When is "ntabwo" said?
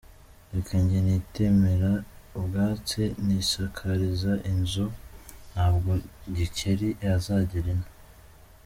5.51-5.91